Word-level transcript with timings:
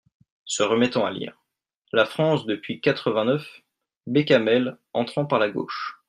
Se 0.45 0.63
remettant 0.63 1.05
à 1.05 1.11
lire. 1.11 1.37
"La 1.93 2.05
France 2.05 2.47
depuis 2.47 2.81
quatre-vingt-neuf…" 2.81 3.61
Bécamel, 4.07 4.79
entrant 4.93 5.25
par 5.25 5.37
la 5.37 5.51
gauche. 5.51 5.99